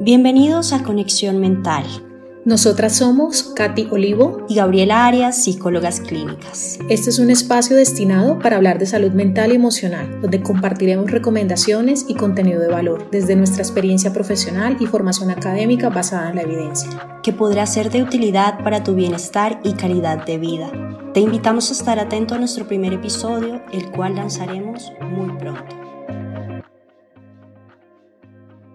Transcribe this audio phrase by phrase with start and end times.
[0.00, 1.84] Bienvenidos a Conexión Mental.
[2.44, 6.78] Nosotras somos Katy Olivo y Gabriela Arias, psicólogas clínicas.
[6.88, 12.06] Este es un espacio destinado para hablar de salud mental y emocional, donde compartiremos recomendaciones
[12.06, 17.18] y contenido de valor desde nuestra experiencia profesional y formación académica basada en la evidencia.
[17.24, 20.70] Que podrá ser de utilidad para tu bienestar y calidad de vida.
[21.12, 25.87] Te invitamos a estar atento a nuestro primer episodio, el cual lanzaremos muy pronto.